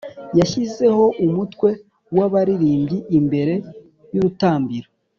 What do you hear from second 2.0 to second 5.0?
w’abaririmbyi imbere y’urutambiro,